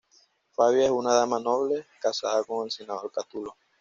[0.49, 3.55] Fabia es una dama noble, casada con el senador Catulo.